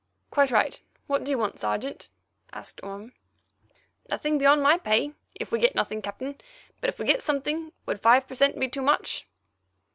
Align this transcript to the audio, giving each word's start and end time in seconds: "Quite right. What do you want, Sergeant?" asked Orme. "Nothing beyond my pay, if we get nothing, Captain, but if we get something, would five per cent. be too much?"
"Quite 0.31 0.49
right. 0.49 0.81
What 1.05 1.23
do 1.23 1.29
you 1.29 1.37
want, 1.37 1.59
Sergeant?" 1.59 2.09
asked 2.51 2.81
Orme. 2.81 3.13
"Nothing 4.09 4.39
beyond 4.39 4.63
my 4.63 4.79
pay, 4.79 5.13
if 5.35 5.51
we 5.51 5.59
get 5.59 5.75
nothing, 5.75 6.01
Captain, 6.01 6.37
but 6.79 6.87
if 6.89 6.97
we 6.97 7.05
get 7.05 7.21
something, 7.21 7.71
would 7.85 7.99
five 8.01 8.27
per 8.27 8.33
cent. 8.33 8.59
be 8.59 8.67
too 8.67 8.81
much?" 8.81 9.27